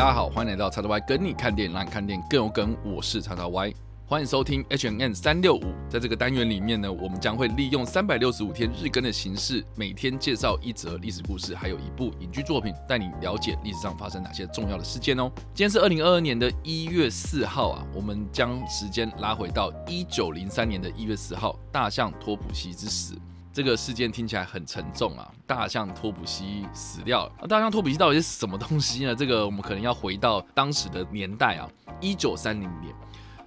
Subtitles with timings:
[0.00, 2.74] 大家好，欢迎来到叉叉 Y 跟你看电影，让你看电影更有梗。
[2.82, 3.74] 我是叉叉 Y，
[4.06, 5.74] 欢迎收听 H&M 三六五。
[5.90, 15.30] 在这个单元里面呢，我们将会利用三百六十五天日更的形式，每天介绍一则历史故事，还有一部影剧作品，带你了解历史上发生哪些重要的事件哦。
[15.52, 23.14] 今天是二零二二年的一月四号啊，我们将时间拉回到一九零三年的一月四号，大象托普西之死。
[23.52, 25.28] 这个事件听起来很沉重啊！
[25.46, 27.46] 大象托普西死掉了。
[27.48, 29.14] 大象托普西到底是什么东西呢？
[29.14, 31.68] 这个我们可能要回到当时的年代啊，
[32.00, 32.94] 一九三零年。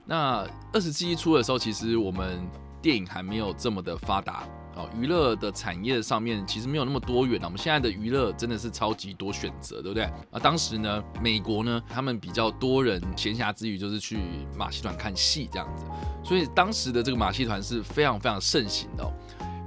[0.06, 2.46] 那二十世纪初的时候，其实我们
[2.82, 4.44] 电影还没有这么的发达
[4.76, 7.46] 哦，娱乐的产业上面其实没有那么多元啊。
[7.46, 10.04] 我们现在的娱乐真的是超级多选择，对不对？
[10.04, 14.20] 啊，当时呢，美国呢，他们比较多人闲暇之余就是去
[14.58, 15.86] 马戏团看戏这样子，
[16.26, 19.14] 所以当时的这个马戏团是非常非常盛行的哦。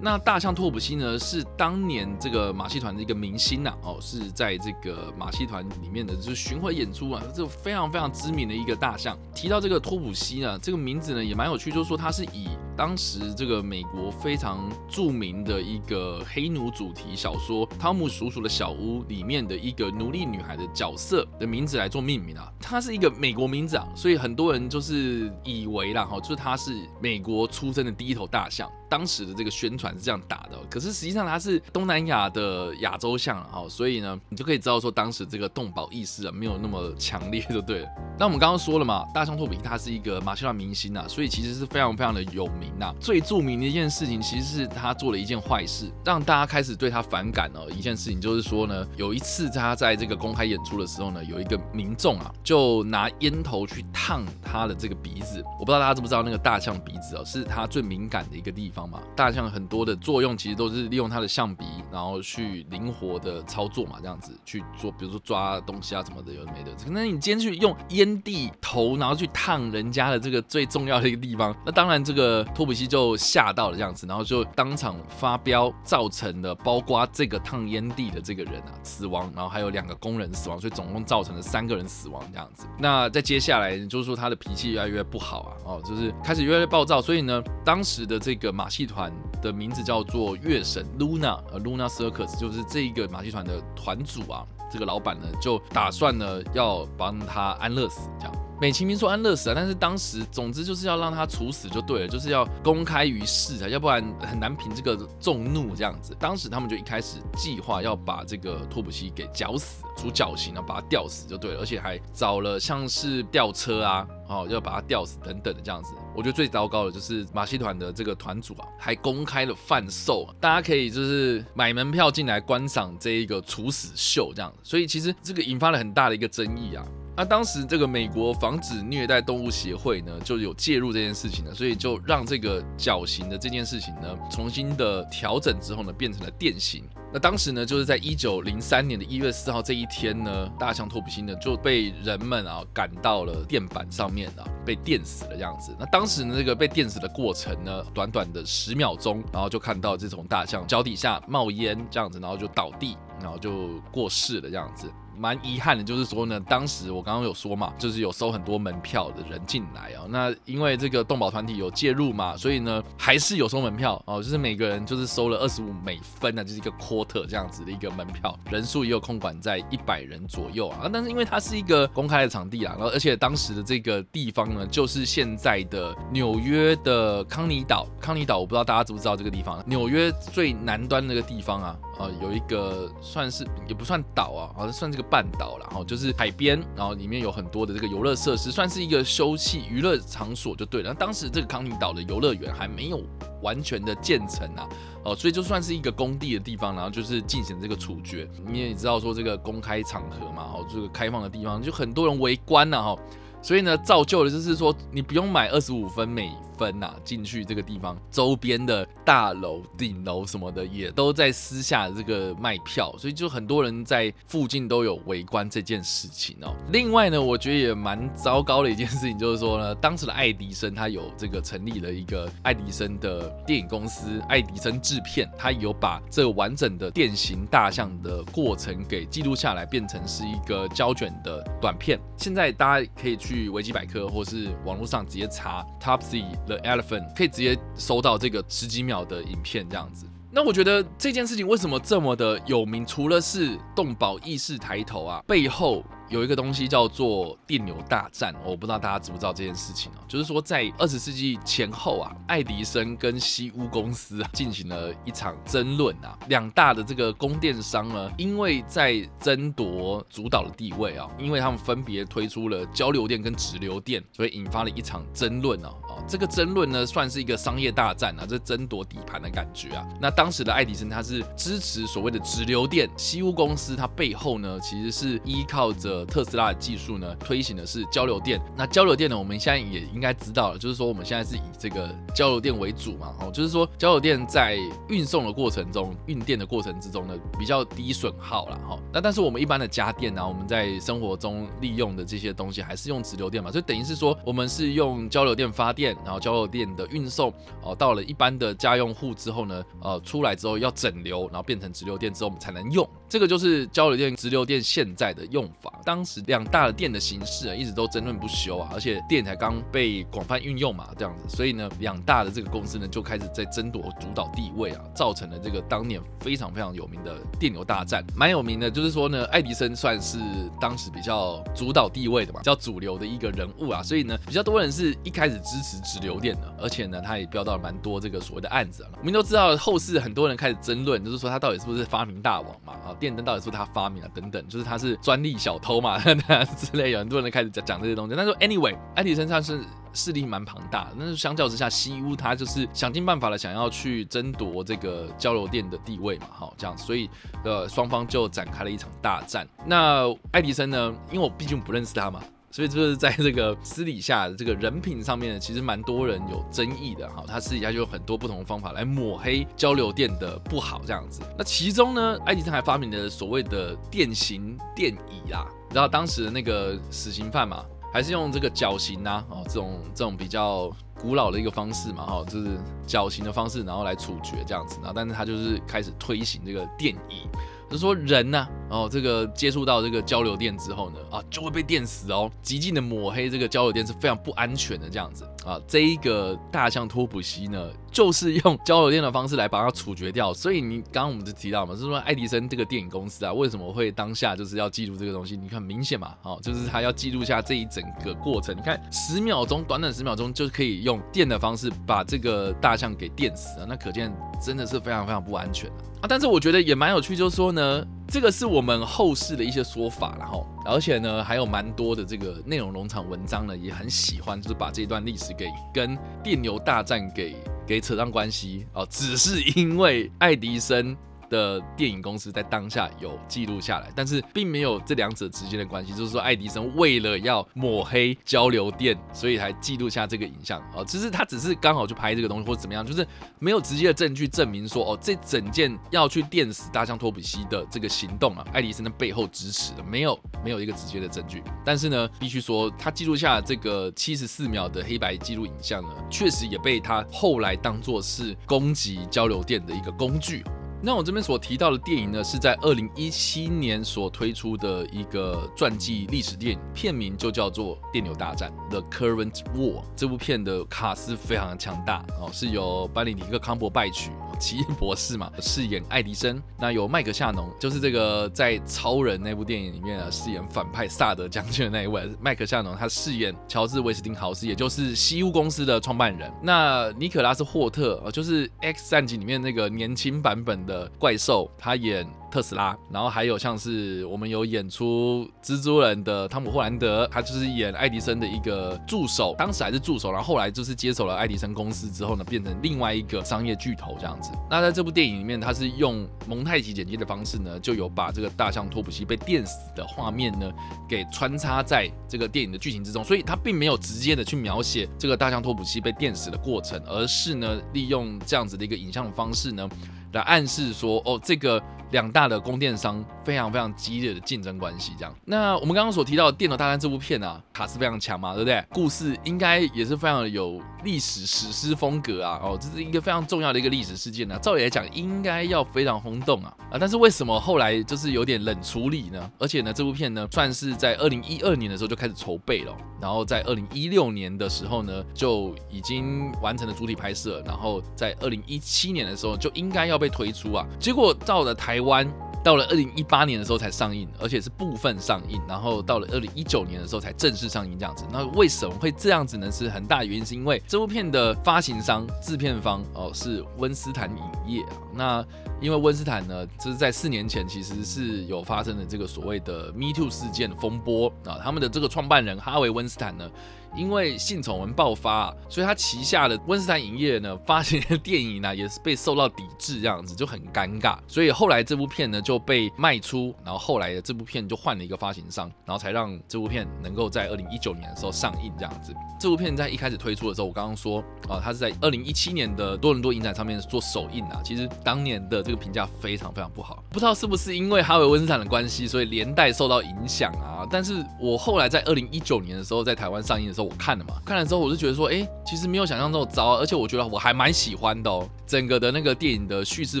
[0.00, 9.16] 那大象托普西呢，是当年这个马戏团的一个明星呐，哦，是在这个马戏团里面的就是巡回演出啊，这非常非常知名的一个大象。
[9.34, 22.52] 提到这个托普西呢，这个名字呢也蛮有趣，就是说它是以当时这个美国非常著名的一个黑奴主题小说《汤姆叔叔的小屋》里面的一个奴隶女孩的角色的名字来做命名啊。
[22.60, 28.70] 它是一个美国名字啊，所以很多人就是以为啦，哈，就是它是美国出生的第一头大象。
[28.86, 37.88] 当时的这个宣传是这样打的，可是实际上它是东南亚的亚洲象啊，所以呢，你就可以知道说当时这个动保意识啊没有那么强烈，就对了。
[38.16, 42.92] 那我们刚刚说了嘛，大象托比他是一个马戏团明星啊，所以其实是非常非常的有名那。
[43.00, 47.66] 最著名的一件事情其实是他做了一件坏事，让大家开始对他反感哦。
[47.76, 55.42] 一件事情就是说呢，有一次他在这个公开演出的时候呢，有一个民众啊就拿烟头去烫他的这个鼻子。
[55.58, 59.00] 我不知道大家知不知道那个大象鼻子哦，是他最敏感的一个地方嘛。
[59.16, 66.70] 大象很多的作用其实都是利用它的象鼻，然后去灵活的操作嘛，这样子去做，比如说抓东西啊什么的，有的没的。
[66.84, 82.66] 可能你今天去用烟蒂头，然后去烫人家的这个最重要的一个地方，那当然这个托普西就吓到了这样子，然后就当场发飙，造成了包括这个烫烟蒂的这个人啊死亡，然后还有两个工人死亡，所以总共造成了三个人死亡这样子。
[82.78, 89.12] 那在接下来就是说他的脾气越来越不好啊，哦，就是开始越来越暴躁，所以呢，当时的这个马戏团
[89.42, 106.16] 的名字叫做月神 Luna，呃，Luna Circus 就是这一个马戏团的团主啊，这个老板呢就打算呢要帮他安乐死，这样美其名说安乐死啊，但是当时总之就是要让他处死就对了，就是要公开于世啊，要不然很难平这个众怒这样子。
[106.18, 114.06] 当时他们就一开始计划要把这个托普西给绞死，处绞刑啊，把他吊死就对了，而且还找了像是吊车啊。
[114.26, 126.82] 哦，要把他吊死等等的这样子，我觉得最糟糕的就是马戏团的这个团主啊，还公开了贩售，大家可以就是买门票进来观赏这一个处死秀这样子，所以其实这个引发了很大的一个争议啊。
[127.16, 136.84] 那当时这个美国防止虐待动物协会呢，就有介入这件事情呢，所以就让这个绞刑的这件事情呢，重新的调整之后呢，变成了电刑。
[137.12, 145.72] 那当时呢，就是在一九零三年的一月四号这一天呢，大象托普星呢就被人们啊赶到了电板上面啊，被电死了样子。
[145.78, 154.90] 那当时呢，这个被电死的过程呢，短短的十秒钟，然后就看到这种大象脚底下冒烟这样子，然后就倒地，然后就过世了这样子。
[155.18, 160.04] 蛮遗憾的，就是说呢，当时我刚刚有说嘛，就是有收很多门票的人进来啊。
[160.08, 170.88] 那因为这个动保团体有介入嘛，所以呢，还是有收门票哦，就是每个人就是收了二十五美分啊，就是一个 quarter 这样子的一个门票，人数也有控管在一百人左右啊。
[170.92, 177.86] 但是因为它是一个公开的场地啊，然后而且当时的这个地方呢，就是现在的纽约的康尼岛。
[178.00, 181.76] 康尼岛我不知道大家知不知道这个地方，纽约最南端那个地方啊。
[181.98, 190.92] 呃，有一个算是也不算岛啊，好像算这个半岛了，然后就是海边，然后里面有很多的这个游乐设施，算是一个休憩娱乐场所就对了。
[190.92, 193.02] 当时这个康宁岛的游乐园还没有
[193.42, 194.68] 完全的建成啊，
[195.04, 198.28] 哦，所以就算是一个工地的地方，然后就是进行这个处决。
[198.46, 202.98] 你也知道说这个公开场合嘛，哦，这个开放的地方就很多人围观呐，哈，
[203.40, 206.32] 所以呢，造就的就是说你不用买二十五分美。
[206.58, 216.54] 分呐、啊，进去这个地方，周边的大楼、顶楼什么的也都在私下这个卖票，所以就很多人在附近都有围观这件事情哦。
[216.72, 231.98] 另外呢，我觉得也蛮糟糕的一件事情，就是说呢，当时的爱迪生他有这个成立了一个爱迪生的电影公司，爱迪生制片，他有把这完整的电刑大象的过程给记录下来，变成是一个胶卷的短片。
[232.16, 236.24] 现在大家可以去维基百科或是网络上直接查 Topsy。
[236.46, 240.06] The Elephant 可以直接搜到这个十几秒的影片这样子。
[240.30, 242.84] 那我觉得这件事情为什么这么的有名？
[242.84, 249.96] 除了是动保意识抬头啊，背后有一个东西叫做电流大战，我不知道大家知不知道这件事情哦。
[250.06, 256.16] 就是说，在二十世纪前后啊，爱迪生跟西屋公司 进行了一场争论啊。
[256.28, 265.68] 两大的这个供电商呢，因为在争夺主导的地位啊，因为他们分别推出了交流电跟直流电，所以引发了一场争论哦。
[265.88, 269.86] 哦，这个争论呢，算是一个商业大战啊，这争夺底盘的感觉啊。
[270.00, 278.40] 那当时的爱迪生他是支持所谓的直流电，西屋公司它背后呢，其实是依靠着呃特斯拉的技术呢，推行的是交流电。
[278.56, 284.58] 那交流电呢，我们现在也应该知道了，就是说我们现在是以这个交流电为主嘛，哦，就是说交流电在
[284.88, 288.78] 运送的过程中，运电的过程之中呢，比较低损耗了哈。
[288.92, 297.32] 那但是我们一般的家电呢，我们在生活中利用的这些东西还是用直流电嘛，所以等于是说我们是用交流电发电，然后交流电的运送
[297.62, 302.88] 哦，到了一般的家用户之后呢，呃，出来之后要整流，然后变成直流电之后我们才能用。
[303.08, 305.80] 这个就是交流电、直流电现在的用法。
[305.84, 318.04] 当时两大的电的形式啊，一直都争论不休啊，而且电才刚被广泛运用嘛，这样子，所以呢，两大的这个公司呢就开始在争夺主导地位啊，造成了这个当年非常非常有名的电流大战。
[318.16, 320.18] 蛮有名的，就是说呢，爱迪生算是
[320.60, 328.90] 当时比较主导地位的嘛，比较主流的一个人物啊，所以呢，比较多人是一开始支持直流电的，而且呢，他也标到了蛮多这个所谓的案子啊。
[328.98, 335.98] 我们都知道，后世很多人开始争论，就是说他到底是不是发明大王嘛，啊，电灯到底是不是他发明啊等等，就是他是专利小偷嘛
[336.56, 338.14] 之类，有很多人开始讲讲这些东西。
[338.16, 339.60] 但是 anyway，爱迪生他是
[339.92, 347.08] 势力蛮庞大的，但是相较之下，西屋他就是想尽办法的想要去争夺这个交流电的地位嘛，好这样，所以
[347.44, 349.46] 呃双方就展开了一场大战。
[349.66, 352.20] 那爱迪生呢，因为我毕竟不认识他嘛。
[352.54, 357.24] 所以就是在这个私底下这个人品上面呢，其实蛮多人有争议的哈。
[357.26, 361.20] 他私底下就有很多不同的方法来抹黑交流电的不好这样子。
[361.36, 370.70] 那其中呢，爱迪生还发明了所谓的电刑电椅啊，你知道当时的那个死刑犯嘛，还是用这个绞刑呐，哦，这种这种比较
[371.00, 372.56] 古老的一个方式嘛，哈，就是
[372.86, 374.76] 绞刑的方式，然后来处决这样子。
[374.76, 377.26] 然后但是他就是开始推行这个电椅。
[377.66, 385.60] 就是说人呢、哦，这个接触到这个交流电之后呢，啊，就会被电死哦，极尽的抹黑这个交流电是非常不安全的这样子啊。
[385.68, 390.34] 这一个大象托普西呢，就是用交流电的方式来把它处决掉。
[390.34, 395.36] 所以你刚刚我们就提到嘛，是说爱迪生这个电影公司啊，为什么会当下就是要记录这个东西？
[395.36, 398.56] 你看明显嘛，哦，就是他要记录下这一整个过程。
[398.56, 404.12] 你看十秒钟，短短十秒钟就可以用电的方式把这个大象给电死了，那可见
[404.42, 405.70] 真的是非常非常不安全
[406.00, 406.08] 啊。
[406.08, 417.36] 但是我觉得也蛮有趣，就是说呢，这个是我们后世的一些说法，然后而且呢，还有蛮多的这个内容农场文章呢，也很喜欢，就是把这段历史给跟电流大战给
[417.66, 420.96] 给扯上关系哦，只是因为爱迪生。
[421.34, 425.92] 的电影公司在当下有记录下来，但是并没有这两者之间的关系。
[425.92, 430.84] 就是说，爱迪生为了要抹黑交流电，所以才记录下这个影像哦。
[430.84, 433.06] 其实他只是刚好去拍这个东西，或者怎么样，就是
[433.40, 441.42] 没有直接的证据证明说哦，这整件要去电死大象托比西的这个行动啊，爱迪生的背后支持的，没有没有一个直接的证据。
[441.64, 450.44] 但是呢，必须说他记录下这个七十四秒的黑白记录影像呢，确实也被他后来当做是攻击交流电的一个工具。
[450.84, 459.82] 那我这边所提到的电影呢，是在二零一七年所推出的一个传记历史电影，片名就叫做《电流大战》（The Current War）。
[459.96, 464.10] 这部片的卡司非常的强大哦，是由班里尼克·康伯拜区。
[464.40, 466.42] 奇异博士嘛，饰演爱迪生。
[466.58, 472.02] 那有麦克夏农，就是这个在超人那部电影里面啊，饰演反派萨德将军的那一位。
[472.20, 476.30] 麦克夏农他饰演乔治威斯汀豪斯，也就是西屋公司的创办人。
[476.42, 482.06] 那尼可拉斯霍特啊，就是 X 战警里面那个年轻版本的怪兽，他演。
[482.34, 494.32] 特斯拉，然后还有像是我们有演出蜘蛛人的汤姆霍兰德，他就是演爱迪生的一个助手，当时还是助手，然后后来就是接手了爱迪生公司之后呢，变成另外一个商业巨头这样子。
[494.50, 500.50] 那在这部电影里面，他是用蒙太奇剪辑的方式呢，就有把这个大象托普西被电死的画面呢，
[500.88, 509.68] 给穿插在这个电影的剧情之中，所以他并没有直接的去描写这个大象托普西被电死的过程，而是呢，利用这样子的一个影像方式呢。
[510.12, 511.60] 来暗示说，哦，这个
[511.94, 515.14] 两大的供电商非常非常激烈的竞争关系，这样。
[515.24, 518.64] 那我们刚刚所提到《电脑大战》这部片啊，卡司非常强嘛，对不对？
[518.70, 529.30] 故事应该也是非常有历史史诗风格啊，哦，这是一个非常重要的一个历史事件呢、照理来讲，应该要非常轰动啊，啊，但是为什么后来就是有点冷处理呢？
[529.38, 540.10] 而且呢，这部片呢，算是在二零一二年的时候就开始筹备了，然后在二零一六年的时候呢，就已经完成了主体拍摄，然后在二零一七年的时候就应该要被。
[540.14, 542.06] 推出啊，结果到了台湾
[542.42, 548.04] 到了二零一八年的时候才上映，而且是部分上映，然后到了二零一九年的时候才正式上映这样子。
[548.12, 549.50] 那为什么会这样子呢？
[549.50, 554.62] 是很大原因是因为这部片的发行商、制片方哦是温斯坦影业。
[554.92, 555.24] 那
[555.60, 563.30] 因为温斯坦呢，就是在四年前其实是有发生了这个所谓的 Me Too 事件的风波啊，他们的这个创办人哈维温斯坦呢。
[563.76, 570.96] 因为性丑闻爆发，所以他旗下的温斯坦影业呢，发行的电影呢，也是被受到抵制，这样子就很尴尬。
[571.08, 578.94] 所以后来这部片呢就被卖出，然后后来的这部片就换了一个发行商，然后才让这部片能够在二零一九年的时候上映这样子。
[579.18, 584.40] 这部片在一开始推出的时候，我刚刚说啊，它是在二零一七年的多伦多影展上面做首映啊。
[584.44, 590.64] 其实当年的这个评价非常非常不好，不知道是不是因为哈维温斯坦的关系，所以连带受到影响啊。
[590.70, 593.63] 但是我后来在二零一九年的时候在台湾上映的时候。
[593.64, 598.28] 我看了嘛，看了之后我就觉得说，哎、其实没有想象中糟，而且我觉得我还蛮喜欢的哦。
[598.46, 600.00] 整个的那个电影的叙事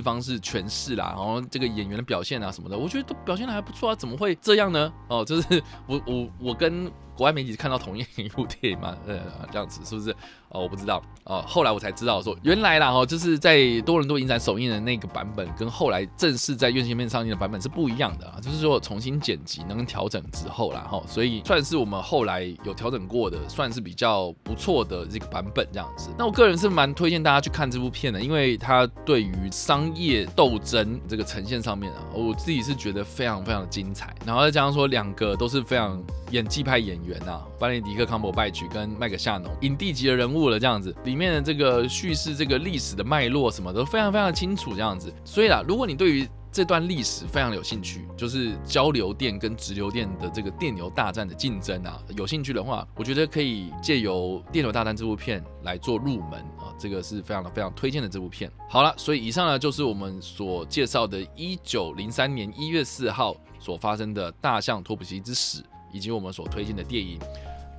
[0.00, 4.92] 方式、诠释啦，然后这个演员的表现啊什么的，我觉得都表现的还不错啊，怎么会这样呢？
[5.08, 6.90] 哦，就是 我我我跟。
[7.16, 8.92] 国外媒体看到同一部电影嘛？
[9.06, 9.20] 呃，
[9.52, 10.10] 这样子是不是？
[10.48, 11.00] 哦，我不知道。
[11.22, 18.40] 哦，后来我才知道说，原来啦，哦，就是在多伦多影展首映的那个版本，跟后来正式在院线片上映的版本是不一样的啊。
[18.42, 26.10] 就是说重新剪辑、能调整之后啦，哈，所以算是我们后来有调整过的，算是比较不错的这个版本这样子。
[26.18, 34.12] 那我个人是蛮推荐大家去看这部片的，因为因为他对于商业斗争这个呈现上面啊，我自己是觉得非常非常的精彩。
[34.26, 37.04] 然后再加上说，两个都是非常演技派演员。
[37.04, 45.12] 员啊，班尼迪克·康伯拜区跟麦克夏农，影帝级的人物了，这样子，里面的这个叙事、这个历史的脉络什么都非常非常清楚，这样子。
[45.22, 58.48] 所以啦，如果你对于这段历史非常有兴趣，就是交流电跟直流电的这个电流大战的竞争啊，有兴趣的话，我觉得可以借由《电流大战》这部片来做入门啊，这个是非常的非常推荐的这部片。
[58.70, 65.64] 好了，所以以上呢就是我们所介绍的1903年1月4号所发生的大象托普西之死。
[65.92, 67.20] 以及我们所推荐的电影《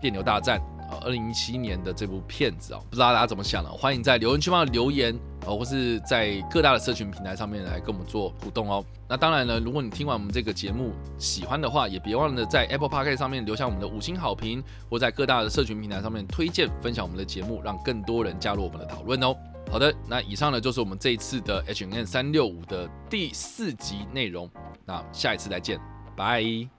[0.01, 0.58] 电流大战》
[0.89, 3.70] 啊，二零一七年的这部片子啊，不知道大家怎么想呢？
[3.70, 8.84] 欢迎在留言区帮留言哦，或是在各大的社群平台上面来跟我们做互动哦。
[9.08, 19.36] 那当然呢，如果你听完我们这个节目喜欢的话，也别忘了在 Apple Podcast 上面留下我们的五星好评，或在各大的社群平台上面推荐分享我们的节目，让更多人加入我们的讨论哦。
[19.72, 24.50] 好的，那以上呢就是我们这一次的 H&M 365的第四集内容，
[24.86, 25.80] 那下一次再见，
[26.15, 26.75] 拜。